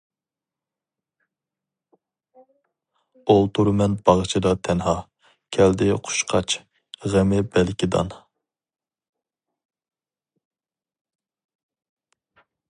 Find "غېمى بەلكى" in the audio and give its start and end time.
7.17-7.93